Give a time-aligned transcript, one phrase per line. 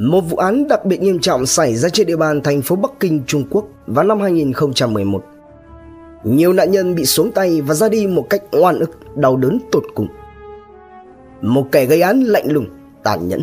[0.00, 2.90] Một vụ án đặc biệt nghiêm trọng xảy ra trên địa bàn thành phố Bắc
[3.00, 5.24] Kinh, Trung Quốc vào năm 2011.
[6.24, 9.58] Nhiều nạn nhân bị xuống tay và ra đi một cách oan ức, đau đớn
[9.72, 10.06] tột cùng.
[11.40, 12.66] Một kẻ gây án lạnh lùng,
[13.02, 13.40] tàn nhẫn.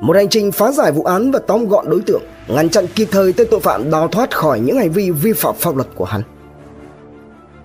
[0.00, 3.08] Một hành trình phá giải vụ án và tóm gọn đối tượng, ngăn chặn kịp
[3.10, 6.04] thời tên tội phạm đào thoát khỏi những hành vi vi phạm pháp luật của
[6.04, 6.22] hắn.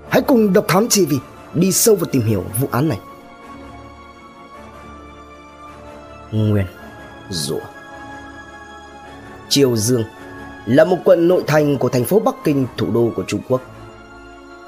[0.10, 1.14] Hãy cùng Độc Thám TV
[1.54, 3.00] đi sâu vào tìm hiểu vụ án này.
[6.32, 6.66] Nguyên
[7.32, 7.60] rủa
[9.50, 10.04] Triều Dương
[10.66, 13.62] là một quận nội thành của thành phố Bắc Kinh, thủ đô của Trung Quốc.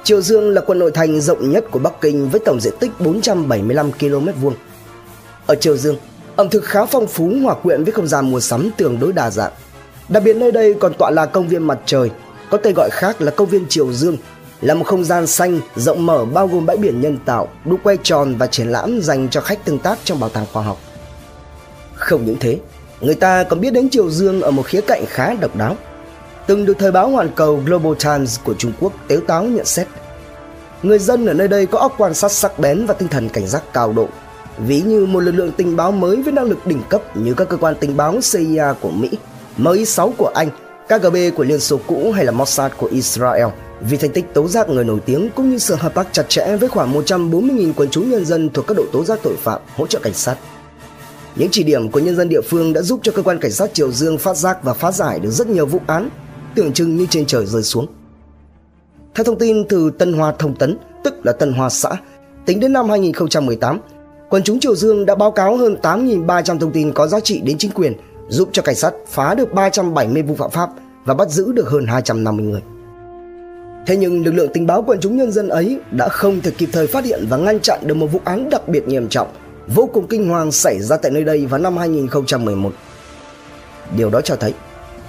[0.03, 2.91] Triều Dương là quận nội thành rộng nhất của Bắc Kinh với tổng diện tích
[2.99, 4.53] 475 km vuông.
[5.48, 5.98] Ở Triều Dương,
[6.36, 9.30] ẩm thực khá phong phú hòa quyện với không gian mua sắm tương đối đa
[9.30, 9.52] dạng.
[10.09, 12.11] Đặc biệt nơi đây còn tọa là công viên mặt trời,
[12.50, 14.17] có tên gọi khác là công viên Triều Dương,
[14.61, 17.98] là một không gian xanh rộng mở bao gồm bãi biển nhân tạo, đu quay
[18.03, 20.77] tròn và triển lãm dành cho khách tương tác trong bảo tàng khoa học.
[22.13, 22.59] Không những thế,
[23.02, 25.76] người ta còn biết đến Triều Dương ở một khía cạnh khá độc đáo.
[26.48, 29.88] Từng được thời báo hoàn cầu Global Times của Trung Quốc tếu táo nhận xét.
[30.84, 33.47] Người dân ở nơi đây có óc quan sát sắc bén và tinh thần cảnh
[33.47, 34.08] giác cao độ,
[34.58, 37.50] ví như một lực lượng tình báo mới với năng lực đỉnh cấp như các
[37.50, 39.09] cơ quan tình báo CIA của Mỹ,
[39.58, 40.50] MI6 của Anh,
[40.88, 43.47] KGB của Liên Xô cũ hay là Mossad của Israel
[43.81, 46.56] vì thành tích tố giác người nổi tiếng cũng như sự hợp tác chặt chẽ
[46.56, 49.88] với khoảng 140.000 quần chúng nhân dân thuộc các đội tố giác tội phạm hỗ
[49.88, 50.36] trợ cảnh sát.
[51.36, 53.73] Những chỉ điểm của nhân dân địa phương đã giúp cho cơ quan cảnh sát
[53.73, 56.09] Triều Dương phát giác và phá giải được rất nhiều vụ án,
[56.56, 57.88] tưởng chừng như trên trời rơi xuống.
[59.16, 61.90] Theo thông tin từ Tân Hoa Thông Tấn, tức là Tân Hoa xã,
[62.45, 63.80] tính đến năm 2018,
[64.30, 67.58] quần chúng Triều Dương đã báo cáo hơn 8.300 thông tin có giá trị đến
[67.58, 67.94] chính quyền,
[68.30, 70.70] giúp cho cảnh sát phá được 370 vụ phạm pháp
[71.06, 72.62] và bắt giữ được hơn 250 người.
[73.88, 76.70] Thế nhưng lực lượng tình báo quần chúng nhân dân ấy đã không thể kịp
[76.72, 79.28] thời phát hiện và ngăn chặn được một vụ án đặc biệt nghiêm trọng
[79.67, 82.73] vô cùng kinh hoàng xảy ra tại nơi đây vào năm 2011.
[83.97, 84.53] Điều đó cho thấy,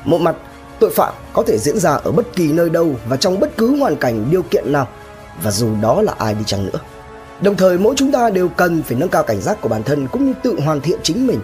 [0.05, 0.37] một mặt,
[0.81, 3.77] tội phạm có thể diễn ra ở bất kỳ nơi đâu và trong bất cứ
[3.77, 4.89] hoàn cảnh điều kiện nào,
[5.43, 6.79] và dù đó là ai đi chăng nữa.
[7.41, 10.09] Đồng thời mỗi chúng ta đều cần phải nâng cao cảnh giác của bản thân
[10.09, 11.41] cũng như tự hoàn thiện chính mình.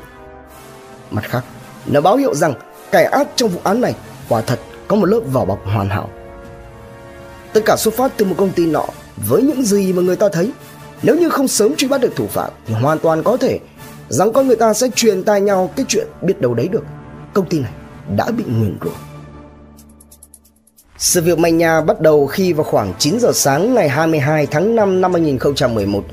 [1.11, 1.45] Mặt khác,
[1.87, 2.55] nó báo hiệu rằng
[2.91, 3.95] kẻ ác trong vụ án này
[4.29, 6.11] quả thật có một lớp vỏ bọc hoàn hảo.
[7.53, 8.85] Tất cả xuất phát từ một công ty nọ
[9.29, 10.53] với những gì mà người ta thấy
[11.03, 13.59] nếu như không sớm truy bắt được thủ phạm thì hoàn toàn có thể
[14.09, 16.85] rằng con người ta sẽ truyền tai nhau cái chuyện biết đâu đấy được.
[17.35, 17.73] Công ty này
[18.17, 18.91] đã bị nguyền rủa.
[20.99, 24.77] Sự việc manh nha bắt đầu khi vào khoảng 9 giờ sáng ngày 22 tháng
[24.77, 26.05] 5 năm 2011.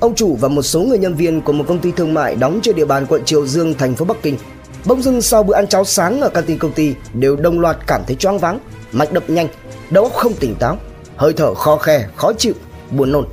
[0.00, 2.60] Ông chủ và một số người nhân viên của một công ty thương mại đóng
[2.62, 4.38] trên địa bàn quận Triều Dương, thành phố Bắc Kinh
[4.84, 8.02] bỗng dưng sau bữa ăn cháo sáng ở canteen công ty đều đồng loạt cảm
[8.06, 8.58] thấy choáng váng,
[8.92, 9.48] mạch đập nhanh,
[9.90, 10.78] đầu óc không tỉnh táo,
[11.16, 12.54] hơi thở khó khe, khó chịu,
[12.90, 13.26] buồn nôn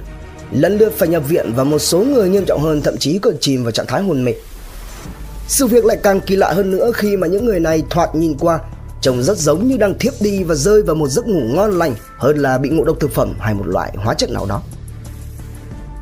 [0.54, 3.34] lần lượt phải nhập viện và một số người nghiêm trọng hơn thậm chí còn
[3.42, 4.34] chìm vào trạng thái hôn mê.
[5.48, 8.38] Sự việc lại càng kỳ lạ hơn nữa khi mà những người này thoạt nhìn
[8.38, 8.60] qua
[9.02, 11.96] trông rất giống như đang thiếp đi và rơi vào một giấc ngủ ngon lành
[12.18, 14.62] hơn là bị ngộ độc thực phẩm hay một loại hóa chất nào đó.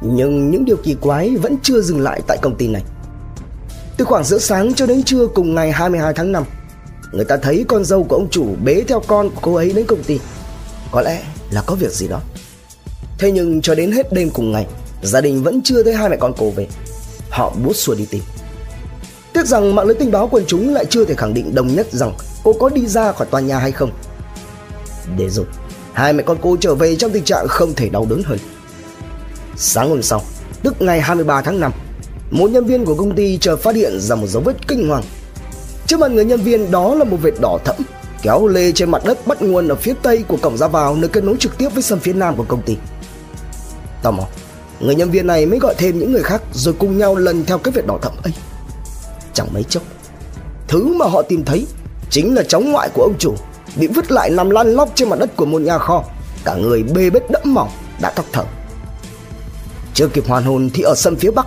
[0.01, 2.83] Nhưng những điều kỳ quái vẫn chưa dừng lại tại công ty này.
[3.97, 6.43] Từ khoảng giữa sáng cho đến trưa cùng ngày 22 tháng 5,
[7.11, 9.85] người ta thấy con dâu của ông chủ bế theo con của cô ấy đến
[9.85, 10.19] công ty.
[10.91, 12.21] Có lẽ là có việc gì đó.
[13.21, 14.65] Thế nhưng cho đến hết đêm cùng ngày,
[15.01, 16.67] gia đình vẫn chưa thấy hai mẹ con cô về.
[17.29, 18.21] Họ bút xua đi tìm.
[19.33, 21.87] Tiếc rằng mạng lưới tình báo quần chúng lại chưa thể khẳng định đồng nhất
[21.91, 23.91] rằng cô có đi ra khỏi tòa nhà hay không.
[25.17, 25.45] Để rồi,
[25.93, 28.39] hai mẹ con cô trở về trong tình trạng không thể đau đớn hơn.
[29.55, 30.21] Sáng hôm sau,
[30.63, 31.71] tức ngày 23 tháng 5,
[32.31, 35.03] một nhân viên của công ty chờ phát hiện ra một dấu vết kinh hoàng.
[35.87, 37.75] Trước mặt người nhân viên đó là một vệt đỏ thẫm
[38.21, 41.09] kéo lê trên mặt đất bắt nguồn ở phía tây của cổng ra vào nơi
[41.09, 42.77] kết nối trực tiếp với sân phía nam của công ty.
[44.01, 44.23] Tò mò.
[44.79, 47.57] Người nhân viên này mới gọi thêm những người khác Rồi cùng nhau lần theo
[47.57, 48.33] cái vệt đỏ thẫm ấy.
[49.33, 49.83] Chẳng mấy chốc,
[50.67, 51.67] Thứ mà họ tìm thấy
[52.09, 53.35] Chính là cháu ngoại của ông chủ
[53.75, 56.03] Bị vứt lại nằm lăn lóc trên mặt đất của một nhà kho.
[56.45, 57.69] Cả người bê bết đẫm mỏng
[58.01, 58.43] Đã tóc thở.
[59.93, 61.45] Chưa kịp hoàn hồn thì ở sân phía bắc,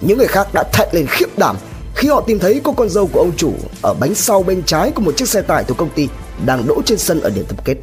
[0.00, 1.56] Những người khác đã thẹn lên khiếp đảm
[1.94, 4.90] Khi họ tìm thấy cô con dâu của ông chủ Ở bánh sau bên trái
[4.90, 6.08] của một chiếc xe tải thuộc công ty
[6.46, 7.76] Đang đỗ trên sân ở điểm tập kết.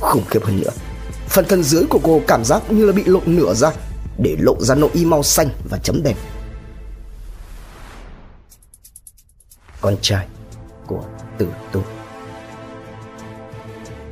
[0.00, 0.70] Khủng khiếp hơn nữa
[1.28, 3.70] Phần thân dưới của cô cảm giác như là bị lộn nửa ra
[4.18, 6.16] Để lộ ra nội y màu xanh và chấm đen
[9.80, 10.26] Con trai
[10.86, 11.02] của
[11.38, 11.82] tử tu.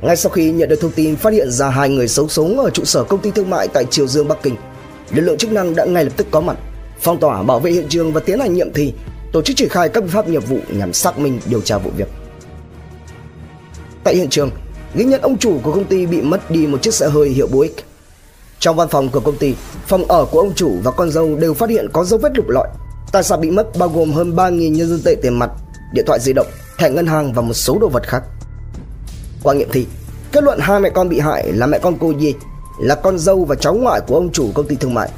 [0.01, 2.69] ngay sau khi nhận được thông tin phát hiện ra hai người xấu sống ở
[2.69, 4.55] trụ sở công ty thương mại tại Triều Dương Bắc Kinh,
[5.11, 6.57] lực lượng chức năng đã ngay lập tức có mặt,
[6.99, 8.93] phong tỏa bảo vệ hiện trường và tiến hành nghiệm thi,
[9.31, 11.91] tổ chức triển khai các biện pháp nghiệp vụ nhằm xác minh điều tra vụ
[11.97, 12.07] việc.
[14.03, 14.51] Tại hiện trường,
[14.95, 17.47] ghi nhận ông chủ của công ty bị mất đi một chiếc xe hơi hiệu
[17.47, 17.85] Buick.
[18.59, 19.55] Trong văn phòng của công ty,
[19.87, 22.49] phòng ở của ông chủ và con dâu đều phát hiện có dấu vết lục
[22.49, 22.67] lọi.
[23.11, 25.51] Tài sản bị mất bao gồm hơn 3.000 nhân dân tệ tiền mặt,
[25.93, 26.47] điện thoại di động,
[26.77, 28.23] thẻ ngân hàng và một số đồ vật khác.
[29.43, 29.85] Qua nghiệm thi,
[30.31, 32.33] kết luận hai mẹ con bị hại là mẹ con cô Yi,
[32.79, 35.09] là con dâu và cháu ngoại của ông chủ công ty thương mại.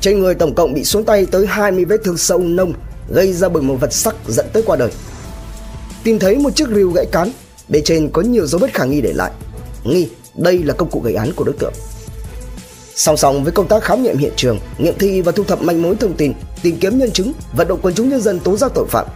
[0.00, 2.72] Trên người tổng cộng bị xuống tay tới 20 vết thương sâu nông
[3.08, 4.90] gây ra bởi một vật sắc dẫn tới qua đời.
[6.04, 7.30] Tìm thấy một chiếc rìu gãy cán,
[7.68, 9.30] bên trên có nhiều dấu vết khả nghi để lại.
[9.84, 11.72] Nghi đây là công cụ gây án của đối tượng.
[12.94, 15.82] Song song với công tác khám nghiệm hiện trường, nghiệm thi và thu thập manh
[15.82, 16.32] mối thông tin,
[16.62, 19.06] tìm kiếm nhân chứng, vận động quần chúng nhân dân tố giác tội phạm.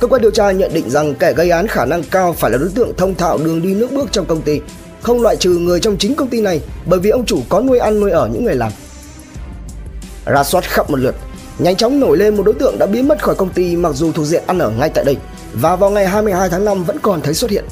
[0.00, 2.58] Cơ quan điều tra nhận định rằng kẻ gây án khả năng cao phải là
[2.58, 4.60] đối tượng thông thạo đường đi nước bước trong công ty,
[5.02, 7.78] không loại trừ người trong chính công ty này bởi vì ông chủ có nuôi
[7.78, 8.72] ăn nuôi ở những người làm.
[10.24, 11.14] Ra soát khắp một lượt,
[11.58, 14.12] nhanh chóng nổi lên một đối tượng đã biến mất khỏi công ty mặc dù
[14.12, 15.16] thuộc diện ăn ở ngay tại đây
[15.60, 17.64] và vào ngày 22 tháng 5 vẫn còn thấy xuất hiện.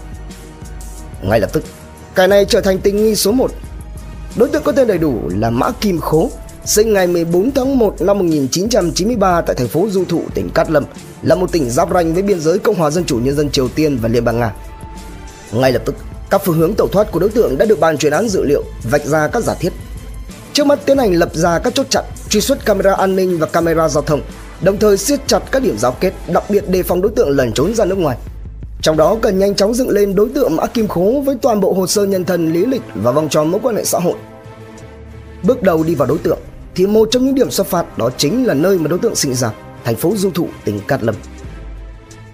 [1.23, 1.65] Ngay lập tức,
[2.15, 3.51] kẻ này trở thành tình nghi số 1
[4.37, 6.31] Đối tượng có tên đầy đủ là Mã Kim Khố,
[6.65, 10.85] sinh ngày 14 tháng 1 năm 1993 tại thành phố Du Thụ, tỉnh Cát Lâm,
[11.23, 13.69] là một tỉnh giáp ranh với biên giới Cộng hòa Dân chủ Nhân dân Triều
[13.69, 14.53] Tiên và Liên bang Nga.
[15.53, 15.95] Ngay lập tức,
[16.31, 18.65] các phương hướng tẩu thoát của đối tượng đã được ban chuyên án dự liệu,
[18.91, 19.73] vạch ra các giả thiết.
[20.53, 23.47] Trước mắt tiến hành lập ra các chốt chặn, truy xuất camera an ninh và
[23.47, 24.21] camera giao thông,
[24.63, 27.53] đồng thời siết chặt các điểm giao kết, đặc biệt đề phòng đối tượng lẩn
[27.53, 28.19] trốn ra nước ngoài.
[28.83, 31.73] Trong đó cần nhanh chóng dựng lên đối tượng Mã Kim Khố với toàn bộ
[31.73, 34.15] hồ sơ nhân thân lý lịch và vòng tròn mối quan hệ xã hội.
[35.43, 36.39] Bước đầu đi vào đối tượng
[36.75, 39.35] thì một trong những điểm xuất phát đó chính là nơi mà đối tượng sinh
[39.35, 39.51] ra,
[39.85, 41.15] thành phố Du Thụ, tỉnh Cát Lâm.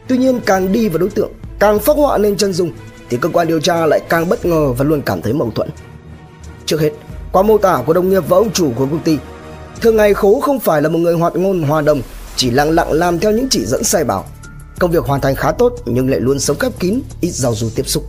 [0.09, 2.73] Tuy nhiên càng đi vào đối tượng, càng phát họa nên chân dung
[3.11, 5.71] thì cơ quan điều tra lại càng bất ngờ và luôn cảm thấy mâu thuẫn.
[6.67, 6.91] Trước hết,
[7.33, 9.19] qua mô tả của đồng nghiệp và ông chủ của công ty,
[9.81, 12.03] thường ngày Khố không phải là một người hoạt ngôn hòa đồng,
[12.37, 14.25] chỉ lặng lặng làm theo những chỉ dẫn sai bảo
[14.79, 17.69] Công việc hoàn thành khá tốt nhưng lại luôn sống khép kín, ít giao du
[17.75, 18.05] tiếp xúc.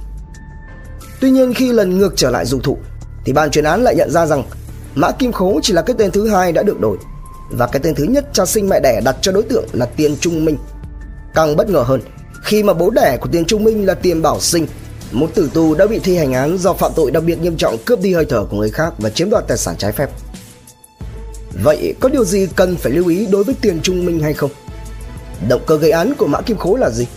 [1.19, 2.77] Tuy nhiên khi lần ngược trở lại du thụ
[3.25, 4.43] thì ban chuyên án lại nhận ra rằng
[4.95, 6.97] Mã Kim Khố chỉ là cái tên thứ hai đã được đổi
[7.49, 10.15] và cái tên thứ nhất cha sinh mẹ đẻ đặt cho đối tượng là Tiền
[10.19, 10.57] Trung Minh.
[11.33, 12.01] Càng bất ngờ hơn
[12.43, 14.67] khi mà bố đẻ của Tiền Trung Minh là Tiền Bảo Sinh,
[15.11, 17.77] một tử tù đã bị thi hành án do phạm tội đặc biệt nghiêm trọng
[17.85, 20.09] cướp đi hơi thở của người khác và chiếm đoạt tài sản trái phép.
[21.63, 24.51] Vậy có điều gì cần phải lưu ý đối với Tiền Trung Minh hay không?
[25.50, 27.07] Động cơ gây án của Mã Kim Khố là gì?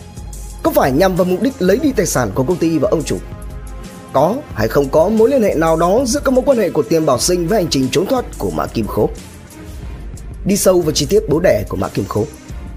[0.63, 3.03] Có phải nhằm vào mục đích lấy đi tài sản của công ty và ông
[3.03, 3.19] chủ?
[4.13, 6.83] Có hay không có mối liên hệ nào đó giữa các mối quan hệ của
[6.83, 9.11] Tiền Bảo Sinh với hành trình trốn thoát của Mã Kim Khố?
[10.45, 12.25] Đi sâu vào chi tiết bố đẻ của Mã Kim Khố,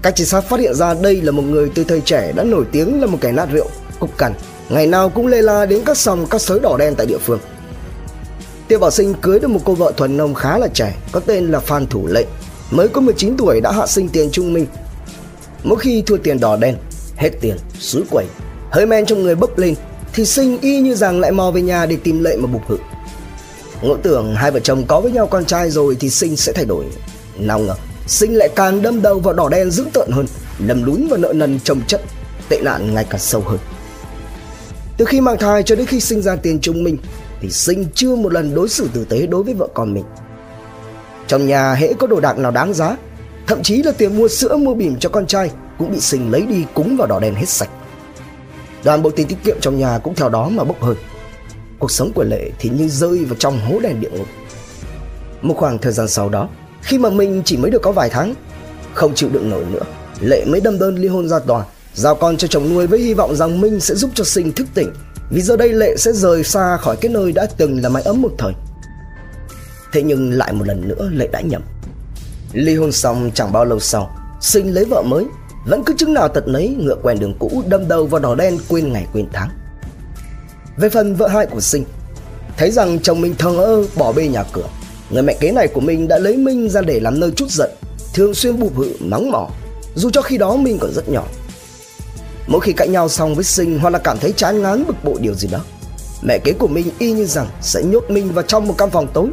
[0.02, 2.64] các trinh sát phát hiện ra đây là một người từ thời trẻ đã nổi
[2.72, 3.66] tiếng là một kẻ nát rượu,
[4.00, 4.32] cục cằn,
[4.68, 7.38] ngày nào cũng lê la đến các sòng các sới đỏ đen tại địa phương.
[8.68, 11.50] Tiêu Bảo Sinh cưới được một cô vợ thuần nông khá là trẻ, có tên
[11.50, 12.26] là Phan Thủ Lệnh,
[12.70, 14.66] mới có 19 tuổi đã hạ sinh tiền Trung Minh
[15.62, 16.76] Mỗi khi thua tiền đỏ đen,
[17.16, 18.26] hết tiền, suối quẩy,
[18.70, 19.74] hơi men trong người bốc lên
[20.12, 22.76] thì sinh y như rằng lại mò về nhà để tìm lệ mà bục hự.
[23.82, 26.64] Ngộ tưởng hai vợ chồng có với nhau con trai rồi thì sinh sẽ thay
[26.64, 26.84] đổi.
[27.38, 27.74] Nào ngờ,
[28.06, 30.26] sinh lại càng đâm đầu vào đỏ đen dữ tợn hơn,
[30.58, 32.02] lầm lún vào nợ nần trồng chất,
[32.48, 33.58] tệ nạn ngày càng sâu hơn.
[34.96, 36.96] Từ khi mang thai cho đến khi sinh ra tiền trung minh
[37.40, 40.04] thì sinh chưa một lần đối xử tử tế đối với vợ con mình.
[41.26, 42.96] Trong nhà hễ có đồ đạc nào đáng giá
[43.48, 46.42] Thậm chí là tiền mua sữa mua bỉm cho con trai cũng bị Sinh lấy
[46.42, 47.70] đi cúng vào đỏ đen hết sạch.
[48.82, 50.94] Toàn bộ tiền tiết kiệm trong nhà cũng theo đó mà bốc hơi.
[51.78, 54.26] Cuộc sống của Lệ thì như rơi vào trong hố đèn địa ngục.
[55.42, 56.48] Một khoảng thời gian sau đó,
[56.82, 58.34] khi mà mình chỉ mới được có vài tháng,
[58.94, 59.82] không chịu đựng nổi nữa,
[60.20, 61.64] Lệ mới đâm đơn ly hôn ra tòa,
[61.94, 64.66] giao con cho chồng nuôi với hy vọng rằng Minh sẽ giúp cho Sinh thức
[64.74, 64.92] tỉnh,
[65.30, 68.22] vì giờ đây Lệ sẽ rời xa khỏi cái nơi đã từng là mái ấm
[68.22, 68.52] một thời.
[69.92, 71.62] Thế nhưng lại một lần nữa Lệ đã nhầm.
[72.52, 75.24] Ly hôn xong chẳng bao lâu sau, Sinh lấy vợ mới,
[75.66, 78.58] Vẫn cứ chứng nào tật nấy ngựa quen đường cũ Đâm đầu vào đỏ đen
[78.68, 79.48] quên ngày quên tháng
[80.76, 81.84] Về phần vợ hai của Sinh,
[82.56, 84.68] Thấy rằng chồng mình thờ ơ bỏ bê nhà cửa,
[85.10, 87.70] Người mẹ kế này của mình đã lấy Minh ra để làm nơi chút giận,
[88.14, 89.50] Thường xuyên bụp hự mắng mỏ
[89.94, 91.24] Dù cho khi đó Minh còn rất nhỏ
[92.48, 95.16] Mỗi khi cãi nhau xong với Sinh Hoặc là cảm thấy chán ngán bực bội
[95.20, 95.58] điều gì đó
[96.22, 99.06] Mẹ kế của Minh y như rằng Sẽ nhốt Minh vào trong một căn phòng
[99.12, 99.28] tối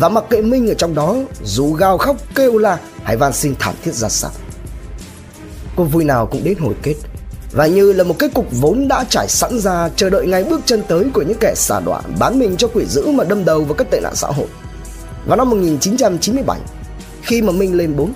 [0.00, 3.54] và mặc kệ Minh ở trong đó dù gào khóc kêu la hay van xin
[3.58, 4.30] thảm thiết ra sao.
[5.76, 6.94] Cô vui nào cũng đến hồi kết
[7.52, 10.60] và như là một kết cục vốn đã trải sẵn ra chờ đợi ngày bước
[10.66, 13.64] chân tới của những kẻ xà đọa bán mình cho quỷ dữ mà đâm đầu
[13.64, 14.46] vào các tệ nạn xã hội.
[15.26, 16.58] Vào năm 1997,
[17.22, 18.12] khi mà Minh lên 4,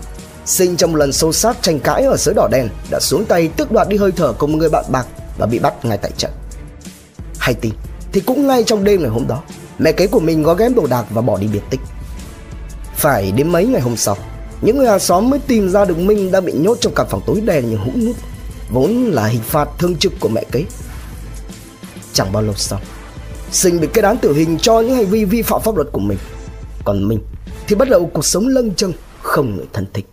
[0.47, 3.49] sinh trong một lần xô sát tranh cãi ở giới đỏ đen đã xuống tay
[3.49, 5.07] tước đoạt đi hơi thở của một người bạn bạc
[5.39, 6.31] và bị bắt ngay tại trận.
[7.39, 7.73] Hay tin
[8.13, 9.43] thì cũng ngay trong đêm ngày hôm đó,
[9.79, 11.81] Mẹ kế của mình gói ghém đồ đạc và bỏ đi biệt tích.
[12.97, 14.17] Phải đến mấy ngày hôm sau
[14.63, 17.23] Những người hàng xóm mới tìm ra được Minh đã bị nhốt trong căn phòng
[17.27, 18.17] tối đen như hũ nút
[18.71, 20.65] Vốn là hình phạt thương trực của mẹ kế.
[22.13, 22.81] Chẳng bao lâu sau
[23.53, 26.01] Sinh bị kết án tử hình cho những hành vi vi phạm pháp luật của
[26.01, 26.19] mình.
[26.85, 27.19] Còn mình
[27.67, 28.93] thì bắt đầu cuộc sống lâng châng
[29.23, 30.07] không người thân thích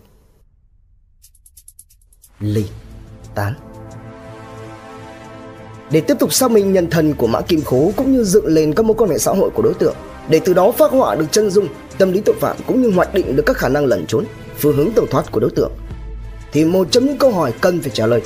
[2.40, 2.64] ly
[3.34, 3.54] tán
[5.90, 8.74] để tiếp tục xác minh nhân thân của Mã Kim Khố cũng như dựng lên
[8.74, 9.94] các mối quan hệ xã hội của đối tượng
[10.28, 11.68] để từ đó phát họa được chân dung,
[11.98, 14.24] tâm lý tội phạm cũng như hoạch định được các khả năng lẩn trốn,
[14.58, 15.72] phương hướng tẩu thoát của đối tượng.
[16.52, 18.22] Thì một trong những câu hỏi cần phải trả lời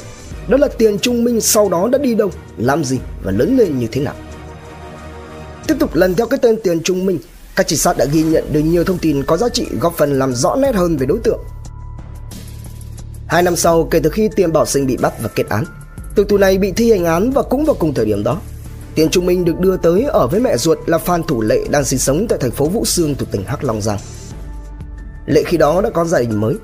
[0.48, 3.78] đó là tiền Trung Minh sau đó đã đi đâu, làm gì và lớn lên
[3.78, 4.14] như thế nào.
[5.66, 7.18] Tiếp tục lần theo cái tên tiền Trung Minh,
[7.56, 10.18] các trinh sát đã ghi nhận được nhiều thông tin có giá trị góp phần
[10.18, 11.40] làm rõ nét hơn về đối tượng.
[13.32, 15.64] Hai năm sau kể từ khi tiền bảo sinh bị bắt và kết án,
[16.14, 18.40] Tử tù này bị thi hành án và cũng vào cùng thời điểm đó.
[18.94, 21.84] Tiền Trung Minh được đưa tới ở với mẹ ruột là Phan Thủ Lệ đang
[21.84, 23.98] sinh sống tại thành phố Vũ Xương thuộc tỉnh Hắc Long Giang.
[25.26, 26.54] Lệ khi đó đã có gia đình mới.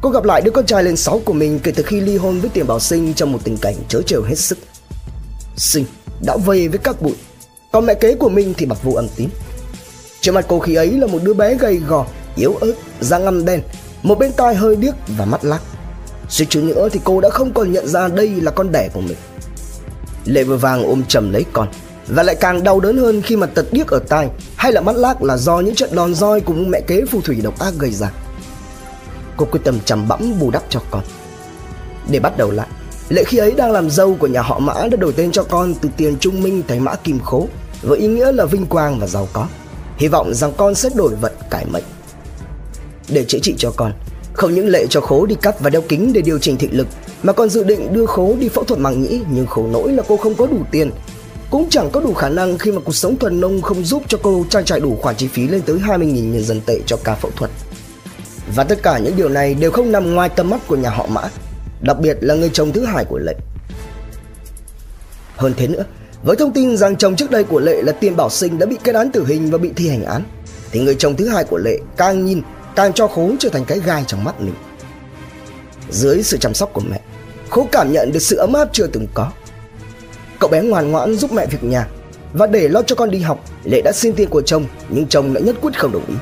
[0.00, 2.40] Cô gặp lại đứa con trai lên 6 của mình kể từ khi ly hôn
[2.40, 4.58] với Tiền Bảo Sinh trong một tình cảnh chớ trêu hết sức.
[5.56, 5.84] Sinh
[6.26, 7.14] đã vây với các bụi,
[7.72, 9.28] còn mẹ kế của mình thì mặc vụ ẩn tín.
[10.20, 13.44] Trên mặt cô khi ấy là một đứa bé gầy gò, yếu ớt, da ngăm
[13.44, 13.62] đen,
[14.02, 15.62] một bên tai hơi điếc và mắt lắc.
[16.28, 19.00] Suýt chút nữa thì cô đã không còn nhận ra đây là con đẻ của
[19.00, 19.16] mình
[20.24, 21.68] Lệ vừa vàng ôm chầm lấy con
[22.08, 24.96] Và lại càng đau đớn hơn khi mà tật điếc ở tai Hay là mắt
[24.96, 27.90] lác là do những trận đòn roi của mẹ kế phù thủy độc ác gây
[27.90, 28.10] ra
[29.36, 31.02] Cô quyết tâm chầm bẵm bù đắp cho con
[32.10, 32.68] Để bắt đầu lại
[33.08, 35.74] Lệ khi ấy đang làm dâu của nhà họ Mã đã đổi tên cho con
[35.74, 37.48] từ tiền trung minh thành Mã Kim Khố
[37.82, 39.46] với ý nghĩa là vinh quang và giàu có.
[39.96, 41.84] Hy vọng rằng con sẽ đổi vận cải mệnh.
[43.08, 43.92] Để chữa trị cho con,
[44.38, 46.86] không những lệ cho khố đi cắt và đeo kính để điều chỉnh thị lực,
[47.22, 50.02] Mà còn dự định đưa khố đi phẫu thuật màng nhĩ Nhưng khổ nỗi là
[50.08, 50.90] cô không có đủ tiền.
[51.50, 54.18] Cũng chẳng có đủ khả năng khi mà cuộc sống thuần nông không giúp cho
[54.22, 57.14] cô trang trải đủ khoản chi phí lên tới 20.000 nhân dân tệ cho ca
[57.14, 57.50] phẫu thuật.
[58.54, 61.06] Và tất cả những điều này đều không nằm ngoài tầm mắt của nhà họ
[61.06, 61.22] Mã,
[61.82, 63.34] Đặc biệt là người chồng thứ hai của Lệ.
[65.36, 65.84] Hơn thế nữa,
[66.22, 68.76] với thông tin rằng chồng trước đây của Lệ là tiền Bảo Sinh đã bị
[68.84, 70.22] kết án tử hình và bị thi hành án,
[70.70, 72.42] Thì người chồng thứ hai của Lệ càng nhìn
[72.78, 74.54] càng cho khố trở thành cái gai trong mắt mình
[75.90, 77.00] dưới sự chăm sóc của mẹ
[77.50, 79.30] khố cảm nhận được sự ấm áp chưa từng có.
[80.40, 81.88] Cậu bé ngoan ngoãn giúp mẹ việc nhà
[82.32, 85.34] và để lo cho con đi học lệ đã xin tiền của chồng, nhưng chồng
[85.34, 86.14] lại nhất quyết không đồng ý.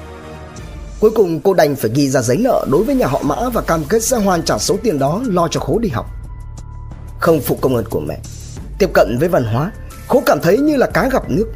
[1.01, 3.63] Cuối cùng, cô đành phải ghi ra giấy nợ đối với nhà họ mã và
[3.63, 6.07] cam kết sẽ hoàn trả số tiền đó lo cho khố đi học.
[7.21, 8.19] Không phụ công ơn của mẹ,
[8.79, 9.73] tiếp cận với văn hóa,
[10.09, 11.47] khố cảm thấy như là cá gặp nước.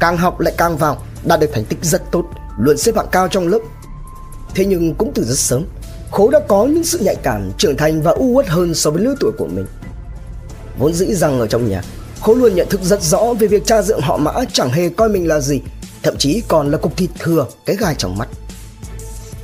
[0.00, 2.24] Càng học lại càng vào, đạt được thành tích rất tốt,
[2.58, 3.58] luôn xếp hạng cao trong lớp.
[4.54, 5.64] Thế nhưng cũng từ rất sớm,
[6.10, 9.02] Khố đã có những sự nhạy cảm trưởng thành và u uất hơn so với
[9.02, 9.66] lứa tuổi của mình.
[10.78, 11.82] Vốn dĩ rằng ở trong nhà,
[12.20, 15.08] Khố luôn nhận thức rất rõ về việc cha dượng họ mã chẳng hề coi
[15.08, 15.60] mình là gì,
[16.02, 18.28] Thậm chí còn là cục thịt thừa, cái gai trong mắt.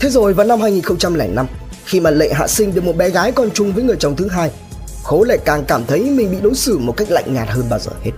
[0.01, 1.47] Thế rồi vào năm 2005
[1.85, 4.29] Khi mà Lệ hạ sinh được một bé gái con chung với người chồng thứ
[4.29, 4.51] hai,
[5.03, 7.79] Khố lại càng cảm thấy mình bị đối xử một cách lạnh nhạt hơn bao
[7.79, 8.11] giờ hết.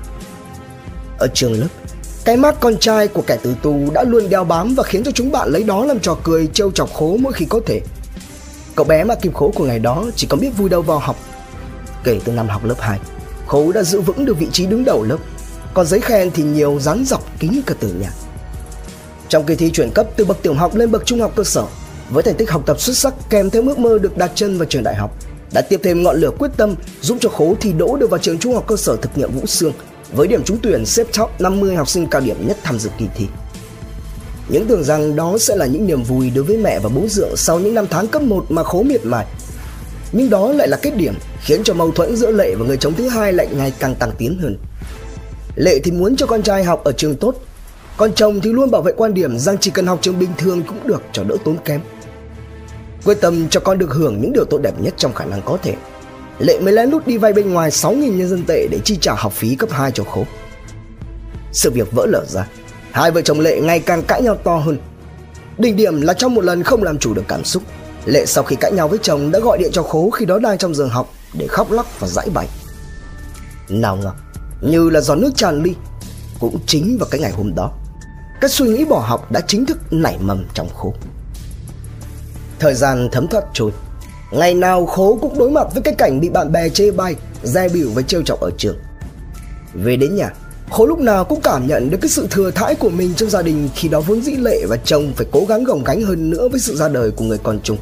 [1.19, 1.66] Ở trường lớp
[2.26, 5.11] cái mắt con trai của kẻ tử tù đã luôn đeo bám và khiến cho
[5.11, 7.80] chúng bạn lấy đó làm trò cười trêu chọc khố mỗi khi có thể.
[8.75, 11.16] Cậu bé mà kim khố của ngày đó chỉ có biết vui đâu vào học.
[12.04, 12.99] Kể từ năm học lớp 2,
[13.47, 15.16] khố đã giữ vững được vị trí đứng đầu lớp.
[15.75, 18.11] Còn giấy khen thì nhiều rán dọc kín cả từ nhà.
[19.28, 21.64] Trong kỳ thi chuyển cấp từ bậc tiểu học lên bậc trung học cơ sở,
[22.11, 24.66] với thành tích học tập xuất sắc kèm theo ước mơ được đặt chân vào
[24.66, 25.11] trường đại học,
[25.52, 28.38] đã tiếp thêm ngọn lửa quyết tâm giúp cho khố thi đỗ được vào trường
[28.38, 29.73] trung học cơ sở thực nghiệm Vũ Sương
[30.12, 33.06] với điểm trúng tuyển xếp top 50 học sinh cao điểm nhất tham dự kỳ
[33.16, 33.26] thi.
[34.48, 37.36] Những tưởng rằng đó sẽ là những niềm vui đối với mẹ và bố dượng
[37.36, 39.26] sau những năm tháng cấp 1 mà khố miệt mài.
[40.12, 42.94] Nhưng đó lại là kết điểm khiến cho mâu thuẫn giữa Lệ và người chồng
[42.94, 44.56] thứ hai lại ngày càng tăng tiến hơn.
[45.56, 47.34] Lệ thì muốn cho con trai học ở trường tốt,
[47.96, 50.62] còn chồng thì luôn bảo vệ quan điểm rằng chỉ cần học trường bình thường
[50.62, 51.80] cũng được cho đỡ tốn kém.
[53.04, 55.58] Quyết tâm cho con được hưởng những điều tốt đẹp nhất trong khả năng có
[55.62, 55.75] thể–
[56.38, 59.14] Lệ mới lén lút đi vay bên ngoài 6.000 nhân dân tệ để chi trả
[59.14, 60.25] học phí cấp 2 cho khố.
[61.52, 62.47] Sự việc vỡ lở ra,
[62.90, 64.78] hai vợ chồng Lệ ngày càng cãi nhau to hơn.
[65.59, 67.62] Đỉnh điểm là trong một lần không làm chủ được cảm xúc,
[68.07, 70.59] Lệ sau khi cãi nhau với chồng đã gọi điện cho khố khi đó đang
[70.59, 72.49] trong giường học để khóc lóc và giãi bày.
[73.69, 74.12] Nào ngờ,
[74.61, 75.75] như là giọt nước tràn ly,
[76.40, 77.73] cũng chính vào cái ngày hôm đó,
[78.40, 80.95] cái suy nghĩ bỏ học đã chính thức nảy mầm trong khố.
[82.59, 83.71] Thời gian thấm thoát trôi,
[84.30, 87.68] Ngày nào khố cũng đối mặt với cái cảnh bị bạn bè chê bai, dè
[87.68, 88.76] biểu và trêu chọc ở trường.
[89.75, 90.33] Về đến nhà,
[90.71, 93.42] khố lúc nào cũng cảm nhận được cái sự thừa thãi của mình trong gia
[93.42, 96.49] đình khi đó vốn dĩ lệ và chồng phải cố gắng gồng gánh hơn nữa
[96.49, 97.78] với sự ra đời của người con chung.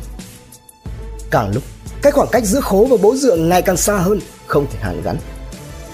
[1.31, 1.63] Càng lúc,
[2.03, 5.03] cái khoảng cách giữa khố và bố dượng ngày càng xa hơn, không thể hàn
[5.03, 5.17] gắn.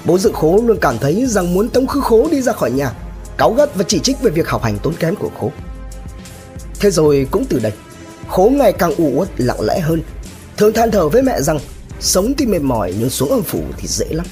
[0.05, 2.93] Bố dượng khố luôn cảm thấy rằng muốn tống khứ khố đi ra khỏi nhà,
[3.37, 5.51] cáu gắt và chỉ trích về việc học hành tốn kém của khố.
[6.81, 7.73] Thế rồi cũng từ đây,
[8.29, 10.03] khố ngày càng ủ uất lặng lẽ hơn
[10.61, 11.59] thường than thở với mẹ rằng
[12.01, 14.27] sống thì mệt mỏi nhưng xuống âm phủ thì dễ lắm.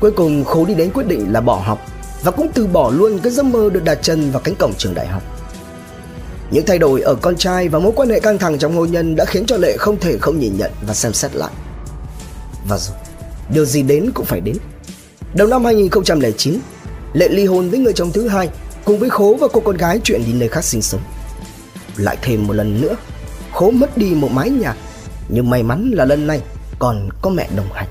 [0.00, 1.78] Cuối cùng Khố đi đến quyết định là bỏ học
[2.22, 4.94] và cũng từ bỏ luôn cái giấc mơ được đặt chân vào cánh cổng trường
[4.94, 5.22] đại học.
[6.50, 9.16] Những thay đổi ở con trai và mối quan hệ căng thẳng trong hôn nhân
[9.16, 11.50] đã khiến cho Lệ không thể không nhìn nhận và xem xét lại.
[12.68, 12.96] Và rồi,
[13.54, 14.56] điều gì đến cũng phải đến.
[15.34, 16.58] Đầu năm 2009,
[17.12, 18.48] Lệ ly hôn với người chồng thứ hai
[18.84, 21.00] cùng với Khố và cô con gái chuyển đi nơi khác sinh sống.
[21.96, 22.96] Lại thêm một lần nữa,
[23.52, 24.74] Khố mất đi một mái nhà,
[25.34, 26.40] nhưng may mắn là lần này
[26.78, 27.88] còn có mẹ đồng hành.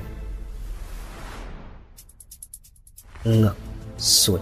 [3.24, 3.54] Ngược
[3.98, 4.38] xuôi.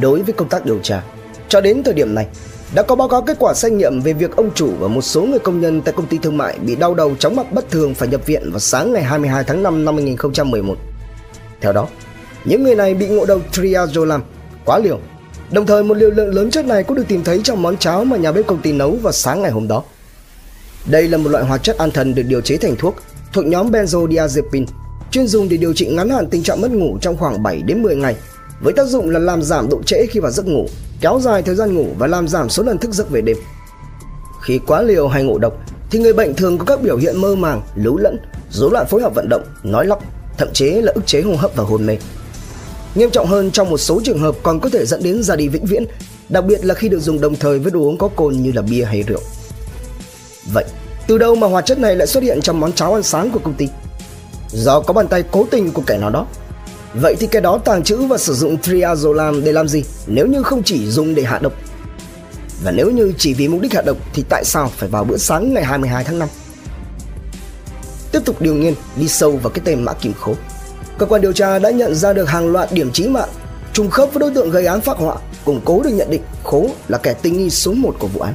[0.00, 1.02] Đối với công tác điều tra,
[1.48, 2.26] cho đến thời điểm này,
[2.74, 5.22] đã có báo cáo kết quả xét nghiệm về việc ông chủ và một số
[5.22, 7.94] người công nhân tại công ty thương mại bị đau đầu chóng mặt bất thường
[7.94, 10.76] phải nhập viện vào sáng ngày 22 tháng 5 năm 2011.
[11.60, 11.88] Theo đó,
[12.44, 14.20] những người này bị ngộ độc triazolam
[14.64, 14.98] quá liều.
[15.50, 18.04] Đồng thời một liều lượng lớn chất này cũng được tìm thấy trong món cháo
[18.04, 19.82] mà nhà bếp công ty nấu vào sáng ngày hôm đó.
[20.86, 22.96] Đây là một loại hóa chất an thần được điều chế thành thuốc
[23.32, 24.66] thuộc nhóm benzodiazepine,
[25.10, 27.82] chuyên dùng để điều trị ngắn hạn tình trạng mất ngủ trong khoảng 7 đến
[27.82, 28.16] 10 ngày,
[28.60, 30.66] với tác dụng là làm giảm độ trễ khi vào giấc ngủ,
[31.00, 33.36] kéo dài thời gian ngủ và làm giảm số lần thức giấc về đêm.
[34.42, 35.54] Khi quá liều hay ngộ độc
[35.90, 38.18] thì người bệnh thường có các biểu hiện mơ màng, lú lẫn,
[38.50, 39.98] rối loạn phối hợp vận động, nói lắp,
[40.38, 41.98] thậm chí là ức chế hô hấp và hôn mê.
[42.94, 45.48] Nghiêm trọng hơn trong một số trường hợp còn có thể dẫn đến ra đi
[45.48, 45.84] vĩnh viễn,
[46.28, 48.62] đặc biệt là khi được dùng đồng thời với đồ uống có cồn như là
[48.62, 49.20] bia hay rượu.
[50.52, 50.64] Vậy,
[51.06, 53.38] từ đâu mà hóa chất này lại xuất hiện trong món cháo ăn sáng của
[53.38, 53.68] công ty?
[54.48, 56.26] Do có bàn tay cố tình của kẻ nào đó.
[56.94, 60.42] Vậy thì kẻ đó tàng trữ và sử dụng triazolam để làm gì nếu như
[60.42, 61.52] không chỉ dùng để hạ độc?
[62.64, 65.16] Và nếu như chỉ vì mục đích hạ độc thì tại sao phải vào bữa
[65.16, 66.28] sáng ngày 22 tháng 5?
[68.12, 70.34] Tiếp tục điều nghiên, đi sâu vào cái tên Mã Kim Khố
[70.98, 73.28] cơ quan điều tra đã nhận ra được hàng loạt điểm chí mạng
[73.72, 76.68] trùng khớp với đối tượng gây án phát họa, củng cố được nhận định Khố
[76.88, 78.34] là kẻ tình nghi số 1 của vụ án.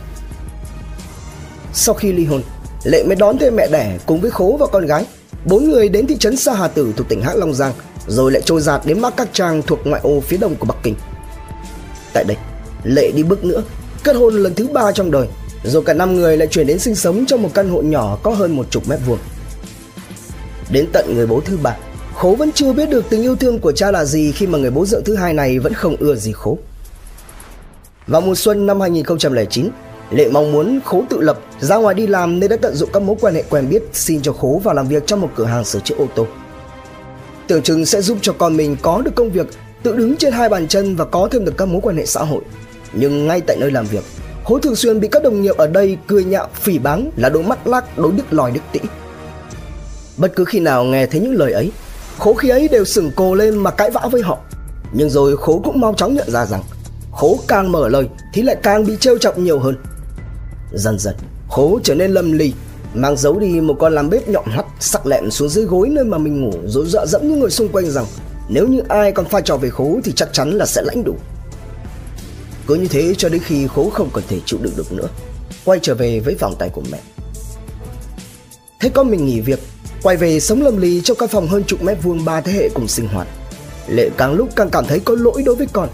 [1.73, 2.41] Sau khi ly hôn,
[2.83, 5.05] Lệ mới đón thêm mẹ đẻ cùng với Khố và con gái.
[5.45, 7.73] Bốn người đến thị trấn Sa Hà Tử thuộc tỉnh Hắc Long Giang,
[8.07, 10.77] rồi lại trôi giạt đến Mác Các Trang thuộc ngoại ô phía đông của Bắc
[10.83, 10.95] Kinh.
[12.13, 12.38] Tại đây,
[12.83, 13.63] Lệ đi bước nữa,
[14.03, 15.27] kết hôn lần thứ ba trong đời,
[15.63, 18.31] rồi cả năm người lại chuyển đến sinh sống trong một căn hộ nhỏ có
[18.31, 19.19] hơn một chục mét vuông.
[20.71, 21.77] Đến tận người bố thứ ba,
[22.15, 24.71] Khố vẫn chưa biết được tình yêu thương của cha là gì khi mà người
[24.71, 26.58] bố dượng thứ hai này vẫn không ưa gì Khố.
[28.08, 29.69] Vào mùa xuân năm 2009,
[30.12, 33.02] Lệ mong muốn Khố tự lập, ra ngoài đi làm nên đã tận dụng các
[33.02, 35.65] mối quan hệ quen biết xin cho Khố vào làm việc trong một cửa hàng
[35.65, 36.28] sửa chữa ô tô.
[37.48, 39.48] Tưởng chừng sẽ giúp cho con mình có được công việc,
[39.84, 42.24] tự đứng trên hai bàn chân và có thêm được các mối quan hệ xã
[42.24, 42.41] hội.
[42.93, 44.04] Nhưng ngay tại nơi làm việc,
[44.43, 47.43] Khố thường xuyên bị các đồng nghiệp ở đây cười nhạo phỉ báng là đôi
[47.43, 48.80] mắt lác, đối đức lòi đức tĩ.
[50.17, 51.72] Bất cứ khi nào nghe thấy những lời ấy,
[52.19, 54.38] Khố khi ấy đều sừng cồ lên mà cãi vã với họ
[54.93, 56.63] Nhưng rồi khố cũng mau chóng nhận ra rằng
[57.12, 59.76] Khố càng mở lời thì lại càng bị trêu chọc nhiều hơn
[60.73, 61.15] Dần dần
[61.49, 62.53] khố trở nên lầm ly
[62.93, 66.05] Mang giấu đi một con làm bếp nhọn hoắt, sắc lẹm xuống dưới gối nơi
[66.05, 68.05] mà mình ngủ Rồi dọa dẫm những người xung quanh rằng
[68.49, 71.15] Nếu như ai còn pha trò về khố thì chắc chắn là sẽ lãnh đủ.
[72.67, 75.08] Cứ như thế cho đến khi khố không còn thể chịu đựng được nữa
[75.65, 76.99] Quay trở về với vòng tay của mẹ.
[78.79, 79.60] Thế con mình nghỉ việc
[80.03, 82.69] Quay về sống lầm lì trong căn phòng hơn chục mét vuông ba thế hệ
[82.69, 83.27] cùng sinh hoạt.
[83.88, 85.89] Lệ càng lúc càng cảm thấy có lỗi đối với con.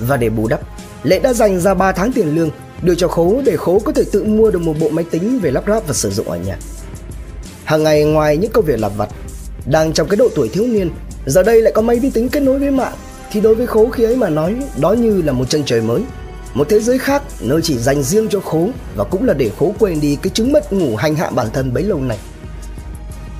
[0.00, 0.60] Và để bù đắp
[1.02, 2.50] Lệ đã dành ra 3 tháng tiền lương
[2.82, 5.50] Đưa cho Khố để Khố có thể tự mua được một bộ máy tính về
[5.50, 6.58] lắp ráp và sử dụng ở nhà.
[7.64, 9.08] Hàng ngày ngoài những công việc lặt vặt
[9.66, 10.90] Đang trong cái độ tuổi thiếu niên
[11.26, 12.92] Giờ đây lại có máy vi tính kết nối với mạng
[13.32, 16.02] Thì đối với Khố khi ấy mà nói Đó như là một chân trời mới.
[16.54, 19.74] Một thế giới khác nơi chỉ dành riêng cho Khố Và cũng là để Khố
[19.78, 22.18] quên đi cái chứng mất ngủ hành hạ bản thân bấy lâu này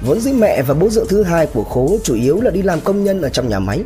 [0.02, 2.80] Vốn dĩ mẹ và bố dượng thứ hai của Khố chủ yếu là đi làm
[2.80, 3.82] công nhân ở trong nhà máy.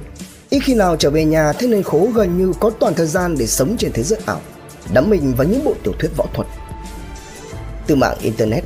[0.50, 3.36] Ít khi nào trở về nhà thế nên Khố gần như có toàn thời gian
[3.38, 4.40] để sống trên thế giới ảo,
[4.92, 6.48] đắm mình vào những bộ tiểu thuyết võ thuật.
[7.86, 8.64] Từ mạng Internet,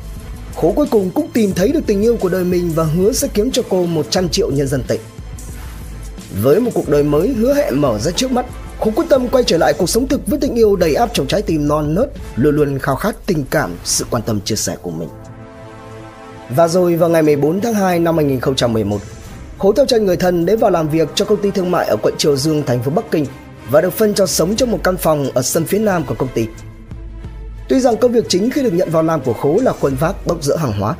[0.57, 3.29] Khố cuối cùng cũng tìm thấy được tình yêu của đời mình và hứa sẽ
[3.35, 4.99] kiếm cho cô 100 triệu nhân dân tệ.
[6.43, 8.47] Với một cuộc đời mới hứa hẹn mở ra trước mắt,
[8.81, 11.27] Khố quyết tâm quay trở lại cuộc sống thực với tình yêu đầy áp trong
[11.27, 14.77] trái tim non nớt, luôn luôn khao khát tình cảm, sự quan tâm chia sẻ
[14.83, 15.09] của mình.
[16.51, 19.01] Và rồi vào ngày 14 tháng 2 năm 2011,
[19.59, 21.97] Khố theo chân người thân đến vào làm việc cho công ty thương mại ở
[22.03, 23.27] quận Triều Dương, thành phố Bắc Kinh
[23.71, 26.29] và được phân cho sống trong một căn phòng ở sân phía nam của công
[26.35, 26.47] ty.
[27.69, 30.27] Tuy rằng công việc chính khi được nhận vào làm của Khố là khuân vác
[30.27, 30.95] bốc dỡ hàng hóa,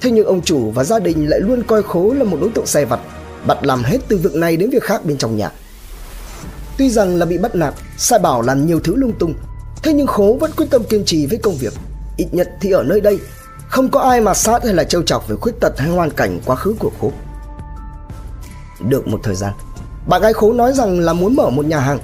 [0.00, 2.66] thế nhưng ông chủ và gia đình lại luôn coi Khố là một đối tượng
[2.66, 3.00] xe vặt,
[3.46, 5.50] bắt làm hết từ việc này đến việc khác bên trong nhà.
[6.78, 9.34] Tuy rằng là bị bắt nạt, sai bảo làm nhiều thứ lung tung,
[9.82, 11.72] thế nhưng Khố vẫn quyết tâm kiên trì với công việc.
[12.16, 13.18] Ít nhất thì ở nơi đây,
[13.68, 16.40] không có ai mà sát hay là trêu chọc về khuyết tật hay hoàn cảnh
[16.46, 17.12] quá khứ của Khố.
[18.80, 19.52] Được một thời gian,
[20.06, 21.98] bạn gái Khố nói rằng là muốn mở một nhà hàng.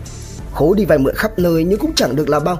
[0.52, 2.58] Khố đi vay mượn khắp nơi nhưng cũng chẳng được là bao.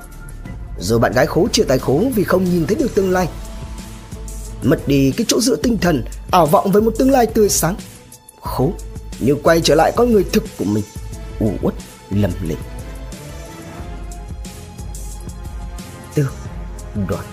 [0.78, 3.28] Rồi bạn gái Khố chia tay Khố vì không nhìn thấy được tương lai.
[4.62, 7.76] Mất đi cái chỗ dựa tinh thần, ảo vọng với một tương lai tươi sáng.
[8.40, 8.72] Khố
[9.20, 10.84] như quay trở lại con người thực của mình,
[11.40, 11.74] u uất,
[12.10, 12.56] lầm lì.
[16.14, 16.26] Tư
[17.08, 17.24] Đoạn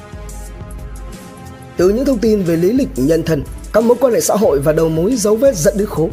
[1.78, 3.43] từ những thông tin về lý lịch nhân thân,
[3.74, 6.10] các mối quan hệ xã hội và đầu mối dấu vết dẫn đến khố.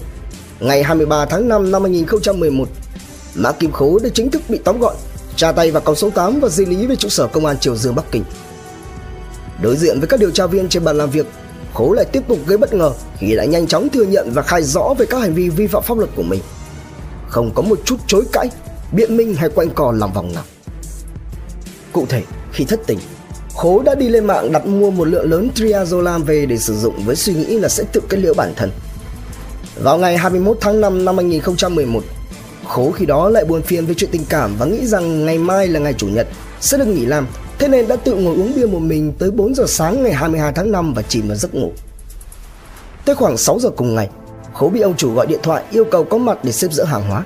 [0.61, 2.69] Ngày 23 tháng 5 năm 2011,
[3.35, 4.95] Mã Kim Khố đã chính thức bị tóm gọn,
[5.37, 7.77] tra tay vào còng số 8 và di lý về trụ sở công an Triều
[7.77, 8.25] Dương Bắc Kinh.
[9.62, 11.27] Đối diện với các điều tra viên trên bàn làm việc,
[11.75, 14.62] Khố lại tiếp tục gây bất ngờ khi đã nhanh chóng thừa nhận và khai
[14.62, 16.40] rõ về các hành vi vi phạm pháp luật của mình.
[17.29, 18.49] Không có một chút chối cãi,
[18.92, 20.45] biện minh hay quanh cò lòng vòng nào.
[21.92, 22.99] Cụ thể, khi thất tình,
[23.55, 27.05] Khố đã đi lên mạng đặt mua một lượng lớn triazolam về để sử dụng
[27.05, 28.71] với suy nghĩ là sẽ tự kết liễu bản thân.
[29.82, 32.04] Vào ngày 21 tháng 5 năm 2011,
[32.68, 35.68] Khố khi đó lại buồn phiền với chuyện tình cảm và nghĩ rằng ngày mai
[35.68, 36.28] là ngày chủ nhật
[36.60, 37.26] sẽ được nghỉ làm,
[37.58, 40.52] thế nên đã tự ngồi uống bia một mình tới 4 giờ sáng ngày 22
[40.52, 41.72] tháng 5 và chìm vào giấc ngủ.
[43.04, 44.08] Tới khoảng 6 giờ cùng ngày,
[44.54, 47.08] Khố bị ông chủ gọi điện thoại yêu cầu có mặt để xếp dỡ hàng
[47.08, 47.24] hóa.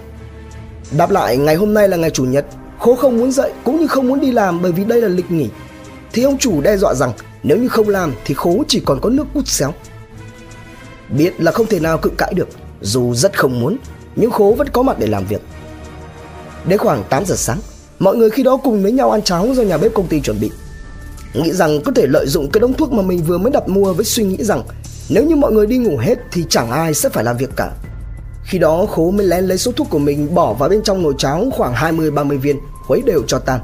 [0.97, 2.47] Đáp lại ngày hôm nay là ngày chủ nhật,
[2.79, 5.31] Khố không muốn dậy cũng như không muốn đi làm bởi vì đây là lịch
[5.31, 5.49] nghỉ.
[6.13, 9.11] Thì ông chủ đe dọa rằng nếu như không làm thì Khố chỉ còn có
[9.11, 9.73] nước cút xéo.
[11.17, 12.49] Biết là không thể nào cự cãi được,
[12.81, 13.77] dù rất không muốn,
[14.17, 15.41] nhưng Khố vẫn có mặt để làm việc.
[16.67, 17.59] Đến khoảng 8 giờ sáng,
[17.99, 20.41] mọi người khi đó cùng với nhau ăn cháo do nhà bếp công ty chuẩn
[20.41, 20.51] bị.
[21.35, 23.93] Nghĩ rằng có thể lợi dụng cái đống thuốc mà mình vừa mới đặt mua
[23.93, 24.63] với suy nghĩ rằng
[25.09, 27.73] nếu như mọi người đi ngủ hết thì chẳng ai sẽ phải làm việc cả.
[28.45, 31.15] Khi đó Khố mới lén lấy số thuốc của mình bỏ vào bên trong nồi
[31.19, 33.61] cháo khoảng 20-30 viên, khuấy đều cho tan.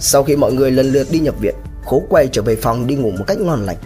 [0.00, 2.94] Sau khi mọi người lần lượt đi nhập viện, Khố quay trở về phòng đi
[2.94, 3.76] ngủ một cách ngon lành.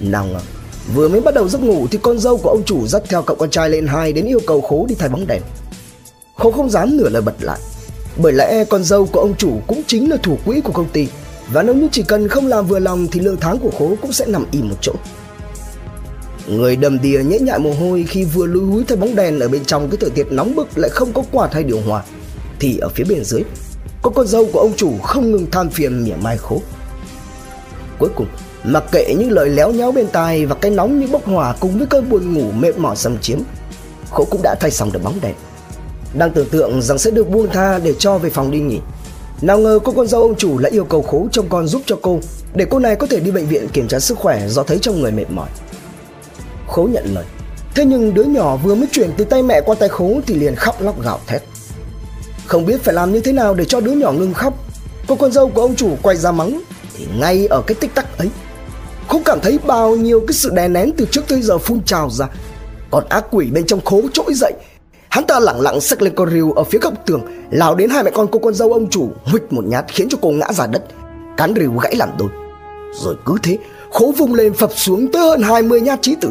[0.00, 0.40] Nào ngờ,
[0.94, 3.36] vừa mới bắt đầu giấc ngủ thì con dâu của ông chủ dắt theo cậu
[3.36, 5.42] con trai lên hai đến yêu cầu Khố đi thay bóng đèn.
[6.36, 7.58] Khố không dám nửa lời bật lại,
[8.16, 11.08] bởi lẽ con dâu của ông chủ cũng chính là thủ quỹ của công ty
[11.52, 14.12] và nếu như chỉ cần không làm vừa lòng thì lương tháng của Khố cũng
[14.12, 14.92] sẽ nằm im một chỗ.
[16.48, 19.48] Người đầm đìa nhễ nhại mồ hôi khi vừa lùi húi thay bóng đèn ở
[19.48, 22.02] bên trong cái thời tiết nóng bức lại không có quạt hay điều hòa
[22.60, 23.42] thì ở phía bên dưới
[24.02, 26.60] có con dâu của ông chủ không ngừng than phiền mỉa mai khố.
[27.98, 28.26] Cuối cùng,
[28.64, 31.78] mặc kệ những lời léo nhéo bên tai và cái nóng như bốc hỏa cùng
[31.78, 33.38] với cơn buồn ngủ mệt mỏi xâm chiếm,
[34.10, 35.34] khố cũng đã thay xong được bóng đèn.
[36.14, 38.80] Đang tưởng tượng rằng sẽ được buông tha để cho về phòng đi nghỉ.
[39.42, 41.96] Nào ngờ cô con dâu ông chủ lại yêu cầu khố trông con giúp cho
[42.02, 42.20] cô
[42.54, 45.00] để cô này có thể đi bệnh viện kiểm tra sức khỏe do thấy trong
[45.00, 45.48] người mệt mỏi.
[46.68, 47.24] Khố nhận lời.
[47.74, 50.54] Thế nhưng đứa nhỏ vừa mới chuyển từ tay mẹ qua tay khố thì liền
[50.54, 51.42] khóc lóc gào thét.
[52.46, 54.54] Không biết phải làm như thế nào để cho đứa nhỏ ngừng khóc
[55.06, 56.60] Cô con dâu của ông chủ quay ra mắng
[56.96, 58.28] Thì ngay ở cái tích tắc ấy
[59.08, 62.10] không cảm thấy bao nhiêu cái sự đè nén từ trước tới giờ phun trào
[62.10, 62.26] ra.
[62.90, 64.52] Còn ác quỷ bên trong khố trỗi dậy.
[65.08, 68.02] Hắn ta lẳng lặng xách lên con rìu ở phía góc tường Lao đến hai
[68.02, 70.66] mẹ con cô con dâu ông chủ Huỵch một nhát khiến cho cô ngã ra
[70.66, 70.84] đất.
[71.36, 72.28] Cán rìu gãy làm đôi
[72.94, 73.58] Rồi cứ thế,
[73.90, 76.30] khố vung lên phập xuống tới hơn 20 nhát chí tử.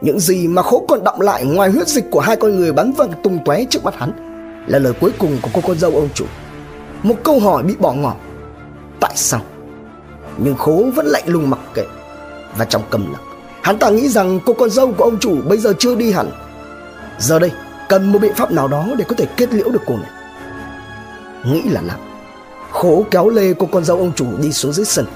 [0.00, 2.92] Những gì mà khố còn đọng lại ngoài huyết dịch của hai con người bắn
[2.92, 4.12] văng tung tóe trước mắt hắn
[4.66, 6.24] là lời cuối cùng của cô con dâu ông chủ.
[7.02, 8.16] Một câu hỏi bị bỏ ngỏ.
[9.00, 9.40] Tại sao?
[10.38, 11.84] Nhưng khố vẫn lạnh lùng mặc kệ.
[12.56, 13.22] Và trong cầm lặng
[13.62, 16.30] hắn ta nghĩ rằng cô con dâu của ông chủ bây giờ chưa đi hẳn.
[17.18, 17.50] Giờ đây
[17.88, 20.10] cần một biện pháp nào đó để có thể kết liễu được cô này.
[21.44, 22.00] Nghĩ là làm
[22.70, 25.06] khố kéo lê cô con dâu ông chủ đi xuống dưới sân.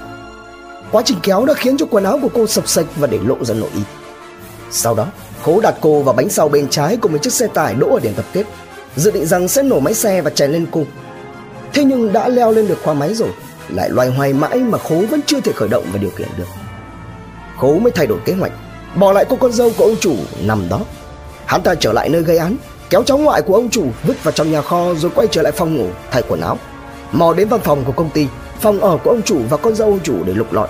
[0.91, 3.35] Quá trình kéo đã khiến cho quần áo của cô sập sạch và để lộ
[3.41, 3.81] ra nội y.
[4.71, 5.07] Sau đó
[5.43, 7.99] khố đặt cô vào bánh sau bên trái của một chiếc xe tải đỗ ở
[7.99, 8.45] điểm tập kết
[8.95, 10.83] dự định rằng sẽ nổ máy xe và chạy lên cô.
[11.73, 13.29] Thế nhưng đã leo lên được khoang máy rồi,
[13.69, 16.47] lại loay hoay mãi mà Khố vẫn chưa thể khởi động và điều khiển được.
[17.57, 18.51] Khố mới thay đổi kế hoạch,
[18.95, 20.79] bỏ lại cô con dâu của ông chủ nằm đó.
[21.45, 22.57] Hắn ta trở lại nơi gây án,
[22.89, 25.51] kéo cháu ngoại của ông chủ vứt vào trong nhà kho rồi quay trở lại
[25.51, 26.57] phòng ngủ thay quần áo.
[27.11, 28.27] Mò đến văn phòng của công ty,
[28.59, 30.67] phòng ở của ông chủ và con dâu ông chủ để lục lọi,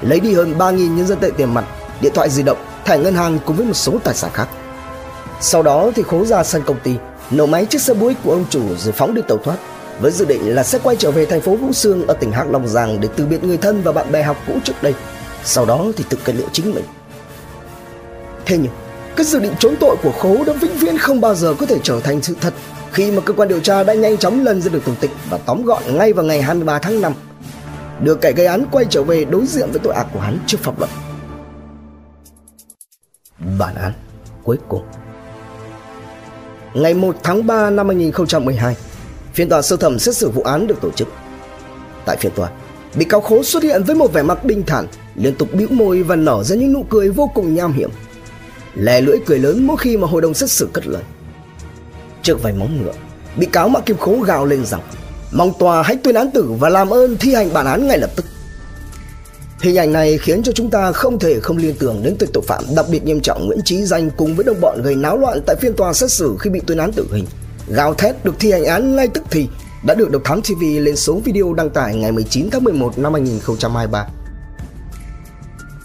[0.00, 1.64] lấy đi hơn 3.000 nhân dân tệ tiền mặt,
[2.00, 4.48] điện thoại di động, thẻ ngân hàng cùng với một số tài sản khác.
[5.40, 6.96] Sau đó thì khố ra sân công ty
[7.30, 9.56] nổ máy chiếc xe buýt của ông chủ rồi phóng đi tàu thoát
[10.00, 12.50] với dự định là sẽ quay trở về thành phố Vũ Xương ở tỉnh Hắc
[12.50, 14.94] Long Giang để từ biệt người thân và bạn bè học cũ trước đây.
[15.44, 16.84] Sau đó thì tự kết liễu chính mình.
[18.46, 18.72] Thế nhưng,
[19.16, 21.78] cái dự định trốn tội của Khố đã vĩnh viễn không bao giờ có thể
[21.82, 22.54] trở thành sự thật
[22.92, 25.38] khi mà cơ quan điều tra đã nhanh chóng lần ra được tung tích và
[25.38, 27.12] tóm gọn ngay vào ngày 23 tháng 5.
[28.00, 30.58] Đưa kẻ gây án quay trở về đối diện với tội ác của hắn trước
[30.62, 30.90] pháp luật.
[33.58, 33.92] Bản án
[34.44, 34.82] cuối cùng
[36.74, 38.76] ngày 1 tháng 3 năm 2012,
[39.38, 41.08] phiên tòa sơ thẩm xét xử vụ án được tổ chức.
[42.04, 42.50] Tại phiên tòa,
[42.94, 46.02] bị cáo Khố xuất hiện với một vẻ mặt bình thản, liên tục bĩu môi
[46.02, 47.90] và nở ra những nụ cười vô cùng nham hiểm.
[48.74, 51.02] Lè lưỡi cười lớn mỗi khi mà hội đồng xét xử cất lời.
[52.22, 52.92] Trước vài móng ngựa,
[53.36, 54.80] bị cáo Mã Kim Khố gào lên rằng
[55.32, 58.10] mong tòa hãy tuyên án tử và làm ơn thi hành bản án ngay lập
[58.16, 58.24] tức.
[59.60, 62.42] Hình ảnh này khiến cho chúng ta không thể không liên tưởng đến tội tội
[62.46, 65.40] phạm đặc biệt nghiêm trọng Nguyễn Chí Danh cùng với đồng bọn gây náo loạn
[65.46, 67.24] tại phiên tòa xét xử khi bị tuyên án tử hình.
[67.70, 69.48] Gào thét được thi hành án ngay tức thì
[69.82, 73.12] đã được Độc Thám TV lên số video đăng tải ngày 19 tháng 11 năm
[73.12, 74.06] 2023.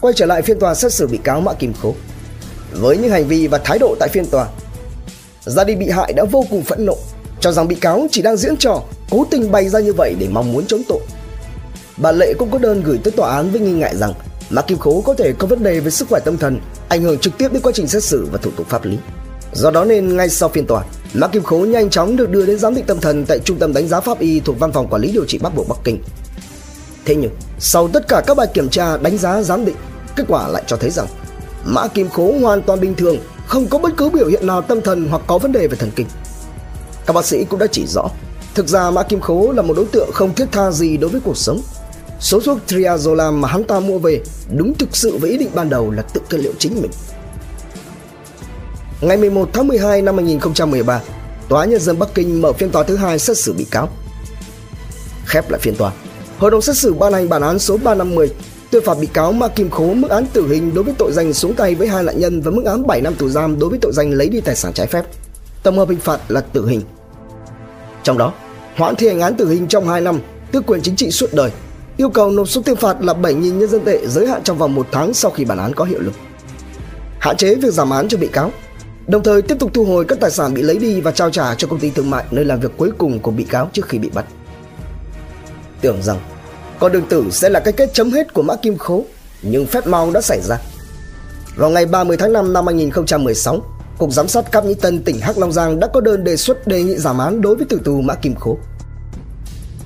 [0.00, 1.94] quay trở lại phiên tòa xét xử bị cáo Mã Kim Khố.
[2.72, 4.48] Với những hành vi và thái độ tại phiên tòa,
[5.44, 6.96] gia đình bị hại đã vô cùng phẫn nộ,
[7.40, 10.28] cho rằng bị cáo chỉ đang diễn trò, cố tình bày ra như vậy để
[10.30, 11.00] mong muốn chống tội.
[11.96, 14.12] Bà Lệ cũng có đơn gửi tới tòa án với nghi ngại rằng
[14.50, 17.18] Mã Kim Khố có thể có vấn đề về sức khỏe tâm thần, ảnh hưởng
[17.18, 18.98] trực tiếp đến quá trình xét xử và thủ tục pháp lý.
[19.54, 22.58] Do đó nên ngay sau phiên tòa, Mã Kim Khố nhanh chóng được đưa đến
[22.58, 25.02] giám định tâm thần tại Trung tâm đánh giá pháp y thuộc Văn phòng Quản
[25.02, 26.02] lý điều trị Bắc Bộ Bắc Kinh.
[27.04, 29.76] Thế nhưng, sau tất cả các bài kiểm tra, đánh giá, giám định,
[30.16, 31.06] kết quả lại cho thấy rằng
[31.64, 34.80] Mã Kim Khố hoàn toàn bình thường, không có bất cứ biểu hiện nào tâm
[34.80, 36.06] thần hoặc có vấn đề về thần kinh.
[37.06, 38.08] Các bác sĩ cũng đã chỉ rõ,
[38.54, 41.20] thực ra Mã Kim Khố là một đối tượng không thiết tha gì đối với
[41.20, 41.60] cuộc sống.
[42.20, 44.20] Số thuốc triazolam mà hắn ta mua về
[44.56, 46.90] đúng thực sự với ý định ban đầu là tự cân liệu chính mình.
[49.04, 51.00] Ngày 11 tháng 12 năm 2013,
[51.48, 53.88] Tòa Nhân dân Bắc Kinh mở phiên tòa thứ hai xét xử bị cáo.
[55.24, 55.92] Khép lại phiên tòa,
[56.38, 58.30] Hội đồng xét xử ban hành bản án số 350
[58.70, 61.32] tuyên phạt bị cáo Ma Kim Khố mức án tử hình đối với tội danh
[61.32, 63.78] xuống tay với hai nạn nhân và mức án 7 năm tù giam đối với
[63.82, 65.04] tội danh lấy đi tài sản trái phép.
[65.62, 66.80] Tổng hợp hình phạt là tử hình.
[68.02, 68.32] Trong đó,
[68.76, 70.20] hoãn thi hành án tử hình trong 2 năm,
[70.52, 71.50] tước quyền chính trị suốt đời,
[71.96, 74.74] yêu cầu nộp số tiền phạt là 7.000 nhân dân tệ giới hạn trong vòng
[74.74, 76.12] một tháng sau khi bản án có hiệu lực.
[77.18, 78.50] Hạn chế việc giảm án cho bị cáo,
[79.06, 81.54] đồng thời tiếp tục thu hồi các tài sản bị lấy đi và trao trả
[81.54, 83.98] cho công ty thương mại nơi làm việc cuối cùng của bị cáo trước khi
[83.98, 84.24] bị bắt.
[85.80, 86.20] Tưởng rằng
[86.78, 89.04] con đường tử sẽ là cái kết chấm hết của Mã Kim Khố,
[89.42, 90.58] nhưng phép mau đã xảy ra.
[91.56, 93.62] Vào ngày 30 tháng 5 năm 2016,
[93.98, 96.66] Cục Giám sát Cáp Nhĩ Tân tỉnh Hắc Long Giang đã có đơn đề xuất
[96.66, 98.58] đề nghị giảm án đối với tử tù Mã Kim Khố.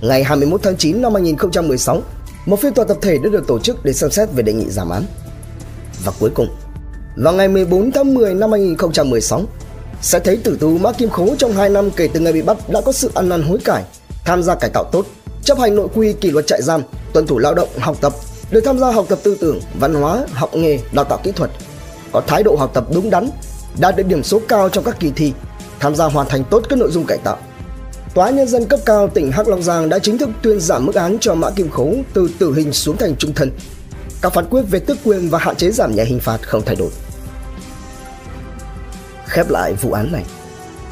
[0.00, 2.02] Ngày 21 tháng 9 năm 2016,
[2.46, 4.70] một phiên tòa tập thể đã được tổ chức để xem xét về đề nghị
[4.70, 5.04] giảm án.
[6.04, 6.48] Và cuối cùng,
[7.22, 9.42] vào ngày 14 tháng 10 năm 2016,
[10.00, 12.56] sẽ thấy tử tù Mã Kim Khố trong 2 năm kể từ ngày bị bắt
[12.68, 13.84] đã có sự ăn năn hối cải,
[14.24, 15.06] tham gia cải tạo tốt,
[15.44, 18.12] chấp hành nội quy kỷ luật trại giam, tuân thủ lao động, học tập,
[18.50, 21.50] được tham gia học tập tư tưởng, văn hóa, học nghề, đào tạo kỹ thuật,
[22.12, 23.30] có thái độ học tập đúng đắn,
[23.80, 25.32] đạt được điểm số cao trong các kỳ thi,
[25.80, 27.38] tham gia hoàn thành tốt các nội dung cải tạo.
[28.14, 30.94] Tòa nhân dân cấp cao tỉnh Hắc Long Giang đã chính thức tuyên giảm mức
[30.94, 33.50] án cho Mã Kim Khố từ tử hình xuống thành trung thân.
[34.22, 36.76] Các phán quyết về tước quyền và hạn chế giảm nhẹ hình phạt không thay
[36.76, 36.90] đổi.
[39.28, 40.24] Khép lại vụ án này,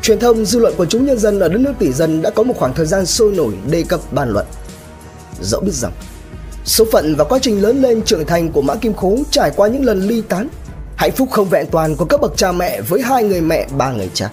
[0.02, 2.42] truyền thông dư luận của chúng nhân dân ở đất nước tỷ dân đã có
[2.42, 4.46] một khoảng thời gian sôi nổi đề cập bàn luận.
[5.40, 5.92] Dẫu biết rằng
[6.64, 9.68] số phận và quá trình lớn lên trưởng thành của Mã Kim Khố trải qua
[9.68, 10.48] những lần ly tán,
[10.96, 13.92] hạnh phúc không vẹn toàn của các bậc cha mẹ với hai người mẹ ba
[13.92, 14.30] người cha.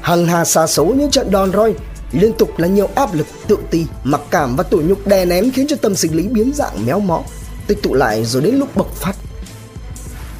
[0.00, 1.74] Hằng hà xa số những trận đòn roi
[2.12, 5.50] liên tục là nhiều áp lực tự ti mặc cảm và tủi nhục đè nén
[5.50, 7.22] khiến cho tâm sinh lý biến dạng méo mó
[7.66, 9.12] tích tụ lại rồi đến lúc bộc phát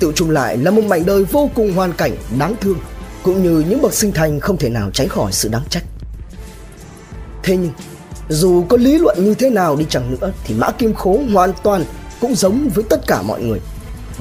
[0.03, 2.79] tự chung lại là một mảnh đời vô cùng hoàn cảnh, đáng thương,
[3.23, 5.85] cũng như những bậc sinh thành không thể nào tránh khỏi sự đáng trách.
[7.43, 7.73] Thế nhưng,
[8.29, 11.53] dù có lý luận như thế nào đi chẳng nữa, thì mã kim khố hoàn
[11.62, 11.85] toàn
[12.21, 13.61] cũng giống với tất cả mọi người.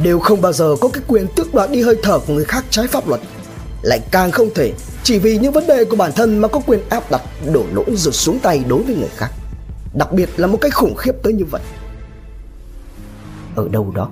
[0.04, 2.66] Đều không bao giờ có cái quyền tước đoạt đi hơi thở của người khác
[2.70, 3.22] trái pháp luật.
[3.82, 6.90] Lại càng không thể chỉ vì những vấn đề của bản thân mà có quyền
[6.90, 7.22] áp đặt,
[7.54, 9.32] đổ lỗi rồi xuống tay đối với người khác.
[9.94, 11.62] Đặc biệt là một cách khủng khiếp tới như vậy.
[13.56, 14.10] Ở đâu đó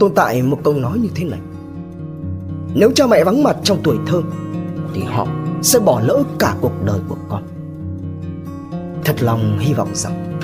[0.00, 1.40] tồn tại một câu nói như thế này.
[2.74, 4.22] Nếu cha mẹ vắng mặt trong tuổi thơ
[4.94, 5.26] thì họ
[5.62, 7.42] sẽ bỏ lỡ cả cuộc đời của con.
[9.04, 10.38] Thật lòng hy vọng rằng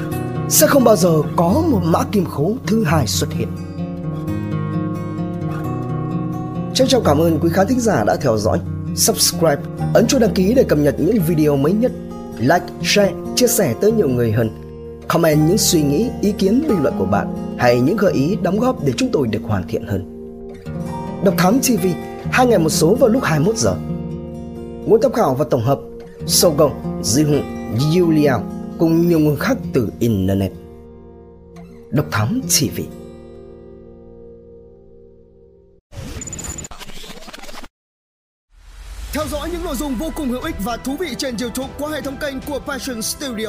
[0.49, 3.49] sẽ không bao giờ có một mã kim khố thứ hai xuất hiện.
[6.75, 8.61] Trân trọng cảm ơn quý khán thính giả đã theo dõi.
[8.95, 9.63] Subscribe,
[9.95, 11.93] ấn chuông đăng ký để cập nhật những video mới nhất,
[12.39, 14.51] like, share, chia sẻ tới nhiều người hơn.
[15.09, 18.59] Comment những suy nghĩ, ý kiến, bình luận của bạn hay những gợi ý đóng
[18.59, 20.17] góp để chúng tôi được hoàn thiện hơn.
[21.25, 21.87] Độc Thám TV,
[22.31, 23.77] hai ngày một số vào lúc 21 giờ.
[24.87, 25.81] Nguồn tham khảo và tổng hợp
[26.27, 26.71] Sogo,
[27.03, 27.43] Ji
[28.01, 28.43] Yuliao
[28.79, 30.53] cùng nhiều nguồn khác từ Internet.
[31.91, 32.81] Độc Thám TV
[39.13, 41.91] Theo dõi những nội dung vô cùng hữu ích và thú vị trên YouTube qua
[41.91, 43.49] hệ thống kênh của Passion Studio.